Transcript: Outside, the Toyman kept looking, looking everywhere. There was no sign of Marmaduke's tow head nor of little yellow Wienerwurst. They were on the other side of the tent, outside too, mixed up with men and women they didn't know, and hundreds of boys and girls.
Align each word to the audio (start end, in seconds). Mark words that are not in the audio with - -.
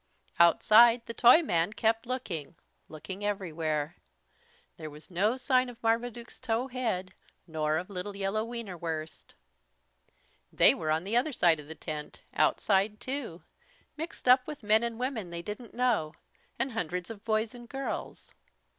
Outside, 0.39 1.05
the 1.05 1.13
Toyman 1.13 1.73
kept 1.73 2.07
looking, 2.07 2.55
looking 2.89 3.23
everywhere. 3.23 3.97
There 4.77 4.89
was 4.89 5.11
no 5.11 5.37
sign 5.37 5.69
of 5.69 5.77
Marmaduke's 5.83 6.39
tow 6.39 6.67
head 6.69 7.13
nor 7.45 7.77
of 7.77 7.87
little 7.87 8.15
yellow 8.15 8.43
Wienerwurst. 8.43 9.35
They 10.51 10.73
were 10.73 10.89
on 10.89 11.03
the 11.03 11.15
other 11.15 11.31
side 11.31 11.59
of 11.59 11.67
the 11.67 11.75
tent, 11.75 12.23
outside 12.33 12.99
too, 12.99 13.43
mixed 13.95 14.27
up 14.27 14.47
with 14.47 14.63
men 14.63 14.81
and 14.81 14.97
women 14.97 15.29
they 15.29 15.43
didn't 15.43 15.75
know, 15.75 16.15
and 16.57 16.71
hundreds 16.71 17.11
of 17.11 17.23
boys 17.23 17.53
and 17.53 17.69
girls. 17.69 18.33